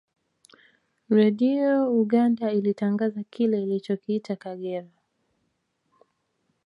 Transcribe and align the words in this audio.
Redio 1.09 1.91
Uganda 2.01 2.51
ilitangaza 2.51 3.23
kile 3.23 3.63
ilichokiita 3.63 4.35
Kagera 4.35 4.87